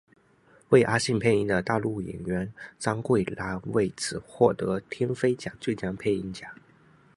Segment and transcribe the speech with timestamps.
[0.69, 6.51] 为阿信配音的大陆配音员张桂兰为此获得飞天奖最佳配音奖。